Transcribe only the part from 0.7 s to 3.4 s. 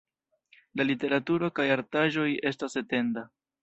La literaturo kaj artaĵoj estas etenda.